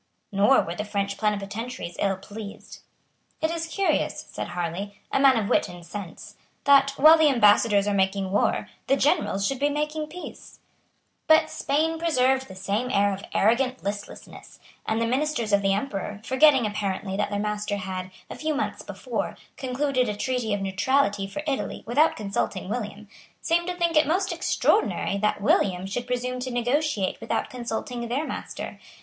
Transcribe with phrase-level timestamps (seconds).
[0.31, 2.79] Nor were the French plenipotentiaries ill pleased.
[3.39, 7.87] "It is curious," said Harlay, a man of wit and sense, "that, while the Ambassadors
[7.87, 10.57] are making war, the generals should be making peace."
[11.27, 16.19] But Spain preserved the same air of arrogant listlessness; and the ministers of the Emperor,
[16.23, 21.27] forgetting apparently that their master had, a few months before, concluded a treaty of neutrality
[21.27, 23.07] for Italy without consulting William,
[23.39, 28.25] seemed to think it most extraordinary that William should presume to negotiate without consulting their
[28.25, 28.79] master.